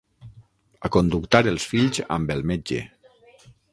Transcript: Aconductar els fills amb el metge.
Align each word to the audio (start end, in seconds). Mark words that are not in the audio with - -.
Aconductar 0.89 1.41
els 1.51 1.67
fills 1.73 1.99
amb 2.17 2.33
el 2.37 2.43
metge. 2.53 2.81